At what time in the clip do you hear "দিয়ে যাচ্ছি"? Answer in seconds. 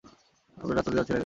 0.91-1.11